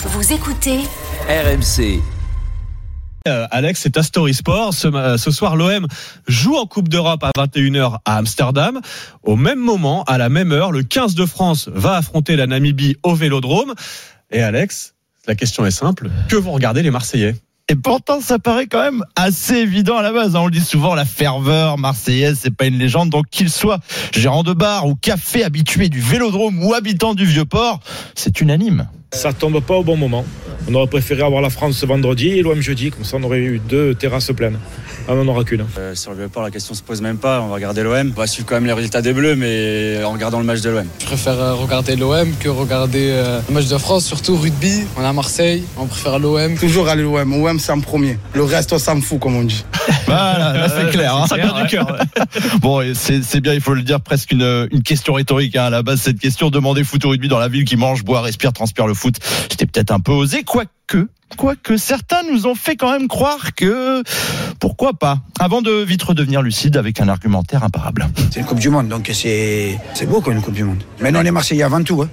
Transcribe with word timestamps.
Vous 0.00 0.32
écoutez 0.32 0.78
RMC. 1.28 2.00
Euh, 3.26 3.46
Alex, 3.50 3.80
c'est 3.82 3.96
à 3.96 4.02
Story 4.02 4.32
Sport. 4.32 4.72
Ce, 4.72 4.86
euh, 4.88 5.16
ce 5.18 5.30
soir, 5.30 5.56
l'OM 5.56 5.86
joue 6.28 6.56
en 6.56 6.66
Coupe 6.66 6.88
d'Europe 6.88 7.24
à 7.24 7.30
21h 7.36 7.98
à 8.04 8.16
Amsterdam. 8.16 8.80
Au 9.22 9.36
même 9.36 9.58
moment, 9.58 10.04
à 10.04 10.16
la 10.18 10.28
même 10.28 10.52
heure, 10.52 10.72
le 10.72 10.82
15 10.82 11.14
de 11.14 11.26
France 11.26 11.68
va 11.72 11.96
affronter 11.96 12.36
la 12.36 12.46
Namibie 12.46 12.96
au 13.02 13.14
Vélodrome. 13.14 13.74
Et 14.30 14.40
Alex, 14.40 14.94
la 15.26 15.34
question 15.34 15.66
est 15.66 15.70
simple. 15.72 16.10
Que 16.28 16.36
vont 16.36 16.52
regarder 16.52 16.82
les 16.82 16.90
Marseillais? 16.90 17.34
Et 17.70 17.74
pourtant, 17.76 18.20
ça 18.22 18.38
paraît 18.38 18.66
quand 18.66 18.80
même 18.82 19.04
assez 19.14 19.56
évident 19.56 19.98
à 19.98 20.02
la 20.02 20.12
base. 20.12 20.36
hein. 20.36 20.40
On 20.40 20.46
le 20.46 20.52
dit 20.52 20.60
souvent, 20.60 20.94
la 20.94 21.04
ferveur 21.04 21.76
marseillaise, 21.76 22.38
c'est 22.40 22.54
pas 22.54 22.64
une 22.64 22.78
légende. 22.78 23.10
Donc, 23.10 23.26
qu'il 23.30 23.50
soit 23.50 23.80
gérant 24.14 24.42
de 24.42 24.54
bar 24.54 24.86
ou 24.86 24.94
café 24.94 25.44
habitué 25.44 25.90
du 25.90 26.00
vélodrome 26.00 26.62
ou 26.64 26.72
habitant 26.72 27.14
du 27.14 27.26
Vieux-Port, 27.26 27.80
c'est 28.14 28.40
unanime. 28.40 28.88
Ça 29.12 29.32
tombe 29.32 29.60
pas 29.62 29.74
au 29.74 29.84
bon 29.84 29.96
moment. 29.96 30.24
On 30.68 30.74
aurait 30.74 30.86
préféré 30.86 31.22
avoir 31.22 31.40
la 31.40 31.48
France 31.48 31.78
ce 31.78 31.86
vendredi 31.86 32.28
et 32.28 32.42
l'OM 32.42 32.60
jeudi, 32.60 32.90
comme 32.90 33.04
ça 33.04 33.16
on 33.16 33.22
aurait 33.22 33.38
eu 33.38 33.58
deux 33.58 33.94
terrasses 33.94 34.32
pleines. 34.36 34.58
Ah, 35.08 35.12
on 35.12 35.24
n'en 35.24 35.32
aura 35.32 35.44
qu'une. 35.44 35.64
Euh, 35.78 35.94
sur 35.94 36.10
le 36.10 36.18
Vieux-Port, 36.18 36.42
la 36.42 36.50
question 36.50 36.74
se 36.74 36.82
pose 36.82 37.00
même 37.00 37.16
pas. 37.16 37.40
On 37.40 37.48
va 37.48 37.54
regarder 37.54 37.82
l'OM. 37.82 38.12
On 38.14 38.20
va 38.20 38.26
suivre 38.26 38.46
quand 38.46 38.56
même 38.56 38.66
les 38.66 38.74
résultats 38.74 39.00
des 39.00 39.14
Bleus, 39.14 39.34
mais 39.34 40.04
en 40.04 40.12
regardant 40.12 40.38
le 40.38 40.44
match 40.44 40.60
de 40.60 40.68
l'OM. 40.68 40.84
Je 41.00 41.06
préfère 41.06 41.40
euh, 41.40 41.54
regarder 41.54 41.96
l'OM 41.96 42.30
que 42.38 42.50
regarder 42.50 43.08
euh, 43.12 43.40
le 43.48 43.54
match 43.54 43.68
de 43.68 43.78
France, 43.78 44.04
surtout 44.04 44.36
rugby. 44.36 44.82
On 44.98 45.02
est 45.02 45.06
à 45.06 45.12
Marseille, 45.14 45.64
on 45.78 45.86
préfère 45.86 46.18
l'OM. 46.18 46.58
Toujours 46.58 46.88
aller 46.88 47.02
l'OM. 47.02 47.32
OM, 47.32 47.58
c'est 47.58 47.72
en 47.72 47.80
premier. 47.80 48.18
Le 48.34 48.44
reste, 48.44 48.74
on 48.74 48.78
s'en 48.78 49.00
fout, 49.00 49.18
comme 49.18 49.36
on 49.36 49.44
dit. 49.44 49.64
Voilà, 50.08 50.52
là, 50.54 50.68
c'est 50.68 50.90
clair. 50.90 51.14
hein. 51.14 51.26
Ça 51.26 51.36
vient 51.36 51.52
du 51.62 51.66
cœur. 51.68 51.96
Bon, 52.60 52.80
et 52.80 52.94
c'est 52.94 53.22
c'est 53.22 53.40
bien, 53.40 53.54
il 53.54 53.60
faut 53.60 53.74
le 53.74 53.82
dire, 53.82 54.00
presque 54.00 54.32
une, 54.32 54.68
une 54.72 54.82
question 54.82 55.14
rhétorique. 55.14 55.56
hein. 55.56 55.64
À 55.64 55.70
la 55.70 55.82
base, 55.82 56.00
cette 56.00 56.18
question, 56.18 56.50
demander 56.50 56.84
foot 56.84 57.04
ou 57.04 57.10
rugby 57.10 57.28
dans 57.28 57.38
la 57.38 57.48
ville 57.48 57.64
qui 57.64 57.76
mange, 57.76 58.04
boit, 58.04 58.20
respire, 58.20 58.52
transpire 58.52 58.86
le 58.86 58.94
foot, 58.94 59.16
c'était 59.50 59.66
peut-être 59.66 59.90
un 59.90 60.00
peu 60.00 60.12
osé, 60.12 60.42
quoique. 60.42 61.08
Quoique 61.36 61.76
certains 61.76 62.22
nous 62.32 62.46
ont 62.46 62.54
fait 62.54 62.74
quand 62.76 62.90
même 62.90 63.06
croire 63.06 63.54
que 63.54 64.02
pourquoi 64.60 64.94
pas 64.94 65.18
avant 65.38 65.60
de 65.60 65.70
vite 65.82 66.02
redevenir 66.02 66.40
lucide 66.40 66.78
avec 66.78 67.02
un 67.02 67.08
argumentaire 67.08 67.62
imparable. 67.64 68.08
C'est 68.30 68.40
une 68.40 68.46
Coupe 68.46 68.60
du 68.60 68.70
Monde, 68.70 68.88
donc 68.88 69.10
c'est 69.12 69.78
c'est 69.92 70.06
beau 70.06 70.22
comme 70.22 70.32
une 70.32 70.40
Coupe 70.40 70.54
du 70.54 70.64
Monde. 70.64 70.82
Mais 71.00 71.12
nous, 71.12 71.20
on 71.20 71.24
est 71.24 71.30
Marseillais 71.30 71.64
avant 71.64 71.82
tout. 71.82 72.00
Hein. 72.02 72.08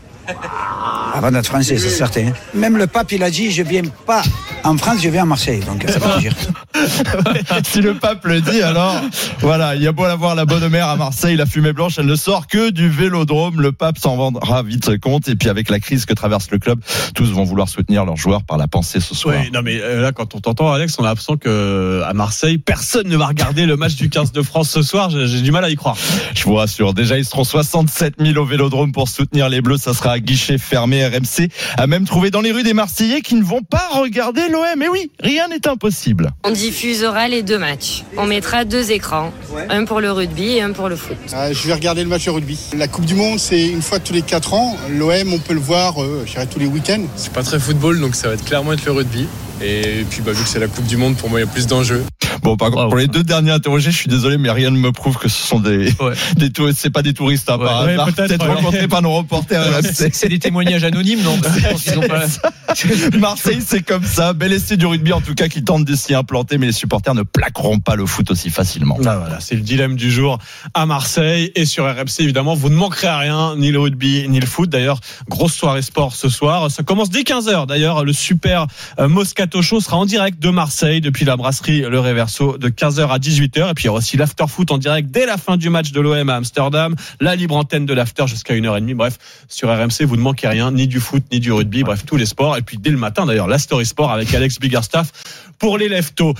Avant 1.13 1.31
d'être 1.31 1.45
français, 1.45 1.77
c'est 1.77 1.89
certain. 1.89 2.33
Même 2.53 2.75
le 2.77 2.87
pape, 2.87 3.13
il 3.13 3.23
a 3.23 3.29
dit, 3.29 3.51
je 3.51 3.63
viens 3.63 3.83
pas 4.05 4.21
en 4.65 4.77
France, 4.77 4.97
je 5.01 5.09
viens 5.09 5.23
à 5.23 5.25
Marseille. 5.25 5.59
Donc 5.59 5.85
ça 5.87 5.99
veut 5.99 6.19
dire. 6.19 6.33
si 7.63 7.81
le 7.81 7.93
pape 7.93 8.25
le 8.25 8.41
dit, 8.41 8.61
alors 8.61 8.95
voilà, 9.39 9.75
il 9.75 9.83
y 9.83 9.87
a 9.87 9.91
beau 9.91 10.03
avoir 10.03 10.35
la 10.35 10.45
bonne 10.45 10.67
mère 10.69 10.89
à 10.89 10.95
Marseille, 10.95 11.35
la 11.35 11.45
fumée 11.45 11.73
blanche, 11.73 11.95
elle 11.97 12.05
ne 12.05 12.15
sort 12.15 12.47
que 12.47 12.71
du 12.71 12.89
vélodrome. 12.89 13.61
Le 13.61 13.71
pape 13.71 13.97
s'en 13.97 14.15
rendra 14.15 14.63
vite 14.63 14.99
compte. 14.99 15.27
Et 15.27 15.35
puis 15.35 15.49
avec 15.49 15.69
la 15.69 15.79
crise 15.79 16.05
que 16.05 16.13
traverse 16.13 16.49
le 16.51 16.57
club, 16.57 16.79
tous 17.13 17.31
vont 17.31 17.43
vouloir 17.43 17.69
soutenir 17.69 18.05
leurs 18.05 18.17
joueurs 18.17 18.43
par 18.43 18.57
la 18.57 18.67
pensée 18.67 18.99
ce 18.99 19.13
soir. 19.13 19.35
Oui, 19.39 19.51
non 19.51 19.61
mais 19.63 19.79
euh, 19.81 20.01
là 20.01 20.11
quand 20.11 20.35
on 20.35 20.39
t'entend 20.39 20.71
Alex, 20.71 20.95
on 20.99 21.03
a 21.03 21.07
l'impression 21.07 21.37
que 21.37 22.01
à 22.05 22.13
Marseille, 22.13 22.57
personne 22.57 23.07
ne 23.07 23.17
va 23.17 23.27
regarder 23.27 23.65
le 23.65 23.77
match 23.77 23.95
du 23.95 24.09
15 24.09 24.31
de 24.31 24.41
France 24.41 24.69
ce 24.69 24.81
soir. 24.81 25.09
J'ai 25.09 25.41
du 25.41 25.51
mal 25.51 25.63
à 25.63 25.69
y 25.69 25.75
croire. 25.75 25.97
Je 26.33 26.43
vous 26.43 26.55
rassure, 26.55 26.93
déjà 26.93 27.17
ils 27.17 27.25
seront 27.25 27.43
67 27.43 28.15
000 28.19 28.37
au 28.37 28.45
Vélodrome 28.45 28.91
pour 28.91 29.09
soutenir 29.09 29.49
les 29.49 29.61
Bleus. 29.61 29.77
Ça 29.77 29.93
sera 29.93 30.13
à 30.13 30.19
guichet 30.19 30.57
fermé. 30.57 31.05
RMC 31.05 31.49
a 31.77 31.87
même 31.87 32.05
trouvé 32.05 32.31
dans 32.31 32.41
les 32.41 32.51
rues 32.51 32.63
des 32.63 32.73
Marseillais 32.73 33.21
qui 33.21 33.35
ne 33.35 33.43
vont 33.43 33.61
pas 33.61 33.89
regarder 33.93 34.49
l'OM. 34.55 34.81
Et 34.81 34.89
oui, 34.89 35.11
rien 35.19 35.47
n'est 35.47 35.67
impossible. 35.67 36.31
On 36.43 36.51
diffusera 36.51 37.27
les 37.27 37.43
deux 37.43 37.57
matchs. 37.57 38.03
On 38.17 38.25
mettra 38.25 38.65
deux 38.65 38.91
écrans, 38.91 39.31
un 39.69 39.85
pour 39.85 40.01
le 40.01 40.11
rugby 40.11 40.53
et 40.57 40.61
un 40.61 40.71
pour 40.71 40.89
le 40.89 40.95
foot. 40.95 41.17
Euh, 41.33 41.53
je 41.53 41.67
vais 41.67 41.73
regarder 41.73 42.03
le 42.03 42.09
match 42.09 42.25
de 42.25 42.31
rugby. 42.31 42.57
La 42.77 42.87
Coupe 42.87 43.05
du 43.05 43.15
Monde, 43.15 43.39
c'est 43.39 43.67
une 43.67 43.81
fois 43.81 43.99
tous 43.99 44.13
les 44.13 44.21
4 44.21 44.53
ans. 44.53 44.77
L'OM, 44.89 45.33
on 45.33 45.39
peut 45.39 45.53
le 45.53 45.59
voir, 45.59 46.01
euh, 46.01 46.23
je 46.25 46.33
dirais, 46.33 46.47
tous 46.47 46.59
les 46.59 46.67
week-ends. 46.67 47.03
C'est 47.15 47.33
pas 47.33 47.43
très 47.43 47.59
football, 47.59 47.99
donc 47.99 48.15
ça 48.15 48.29
va 48.29 48.35
être 48.35 48.45
clairement 48.45 48.73
être 48.73 48.85
le 48.85 48.91
rugby. 48.91 49.27
Et 49.61 50.05
puis 50.09 50.21
bah, 50.21 50.31
vu 50.31 50.43
que 50.43 50.49
c'est 50.49 50.59
la 50.59 50.67
Coupe 50.67 50.85
du 50.85 50.97
Monde, 50.97 51.15
pour 51.17 51.29
moi 51.29 51.39
il 51.39 51.45
y 51.45 51.47
a 51.47 51.51
plus 51.51 51.67
d'enjeux. 51.67 52.03
Bon, 52.45 52.57
par 52.57 52.69
contre, 52.69 52.83
Wow. 52.83 52.89
pour 52.89 52.97
les 52.99 53.07
deux 53.07 53.23
derniers 53.23 53.51
interrogés, 53.51 53.89
je 53.91 53.97
suis 53.97 54.07
désolé, 54.07 54.37
mais 54.37 54.51
rien 54.51 54.69
ne 54.69 54.77
me 54.77 54.91
prouve 54.91 55.17
que 55.17 55.27
ce 55.27 55.41
sont 55.47 55.59
des, 55.59 55.91
Ouais. 55.99 56.13
des 56.37 56.51
touristes. 56.51 56.79
C'est 56.81 56.89
pas 56.91 57.01
des 57.01 57.13
touristes, 57.13 57.49
hein, 57.49 57.57
par 57.57 57.83
Ouais, 57.85 57.95
peut-être, 58.15 58.45
ouais. 58.47 58.53
rencontrés 58.53 58.87
par 58.87 59.01
nos 59.01 59.11
reporters. 59.13 59.63
C'est 59.83 60.29
des 60.29 60.39
témoignages 60.39 60.83
anonymes, 60.83 61.21
non 61.23 61.37
pas- 61.39 61.49
Marseille, 63.19 63.59
c'est 63.65 63.81
comme 63.81 64.03
ça. 64.03 64.33
Bel 64.33 64.53
essai 64.53 64.77
du 64.77 64.85
rugby, 64.85 65.11
en 65.13 65.21
tout 65.21 65.33
cas, 65.33 65.47
qui 65.47 65.63
tente 65.63 65.85
de 65.85 65.95
s'y 65.95 66.13
implanter, 66.13 66.57
mais 66.57 66.67
les 66.67 66.71
supporters 66.71 67.15
ne 67.15 67.23
plaqueront 67.23 67.79
pas 67.79 67.95
le 67.95 68.05
foot 68.05 68.29
aussi 68.31 68.49
facilement. 68.49 68.97
Ah, 69.05 69.17
voilà, 69.17 69.39
c'est 69.39 69.55
le 69.55 69.61
dilemme 69.61 69.95
du 69.95 70.11
jour 70.11 70.37
à 70.73 70.85
Marseille 70.85 71.51
et 71.55 71.65
sur 71.65 71.85
RMC 71.85 72.19
évidemment. 72.21 72.53
Vous 72.55 72.69
ne 72.69 72.75
manquerez 72.75 73.07
à 73.07 73.17
rien, 73.17 73.55
ni 73.57 73.71
le 73.71 73.79
rugby 73.79 74.25
ni 74.29 74.39
le 74.39 74.45
foot. 74.47 74.69
D'ailleurs, 74.69 74.99
grosse 75.29 75.53
soirée 75.53 75.81
sport 75.81 76.13
ce 76.13 76.29
soir. 76.29 76.69
Ça 76.69 76.83
commence 76.83 77.09
dès 77.09 77.21
15h. 77.23 77.65
D'ailleurs, 77.67 78.03
le 78.03 78.13
super 78.13 78.67
euh, 78.99 79.07
Moscato 79.07 79.61
Show 79.61 79.79
sera 79.79 79.97
en 79.97 80.05
direct 80.05 80.39
de 80.41 80.49
Marseille 80.49 81.01
depuis 81.01 81.25
la 81.25 81.37
brasserie 81.37 81.81
Le 81.81 81.99
De 82.39 82.69
15h 82.69 83.07
à 83.07 83.17
18h. 83.17 83.71
Et 83.71 83.73
puis 83.73 83.83
il 83.83 83.87
y 83.87 83.89
aura 83.89 83.99
aussi 83.99 84.17
l'after 84.17 84.45
foot 84.47 84.69
en 84.69 84.77
direct 84.77 85.09
dès 85.09 85.25
la 85.25 85.37
fin 85.37 85.55
du 85.55 85.69
match 85.69 85.91
de 85.91 86.01
l'OM 86.01 86.29
à 86.29 86.35
Amsterdam. 86.35 86.93
La 87.21 87.35
libre 87.35 87.55
antenne 87.55 87.85
de 87.85 87.93
l'after 87.93 88.27
jusqu'à 88.27 88.53
1h30. 88.53 88.93
Bref, 88.93 89.17
sur 89.47 89.69
RMC, 89.69 90.03
vous 90.05 90.17
ne 90.17 90.21
manquez 90.21 90.47
rien, 90.47 90.71
ni 90.71 90.87
du 90.87 90.99
foot, 90.99 91.23
ni 91.31 91.39
du 91.39 91.51
rugby. 91.51 91.83
Bref, 91.83 92.05
tous 92.05 92.17
les 92.17 92.25
sports. 92.25 92.57
Et 92.57 92.61
puis 92.61 92.77
dès 92.77 92.89
le 92.89 92.97
matin 92.97 93.25
d'ailleurs, 93.25 93.47
la 93.47 93.57
story 93.57 93.85
sport 93.85 94.11
avec 94.11 94.33
Alex 94.33 94.59
Biggerstaff 94.59 95.11
pour 95.59 95.77
les 95.77 95.87
leftos. 95.87 96.35